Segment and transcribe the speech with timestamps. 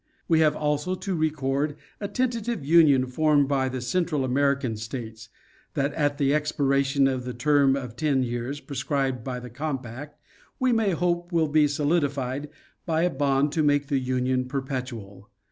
[0.27, 5.29] We have also to record a tentative union formed by the Central American states,
[5.75, 10.17] that at the expiration of the term of ten years prescribed by the compact,
[10.59, 12.49] we may hope will be solidified
[12.83, 15.29] by a bond to make the union perpetual.